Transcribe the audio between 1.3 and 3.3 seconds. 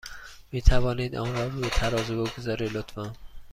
را روی ترازو بگذارید، لطفا؟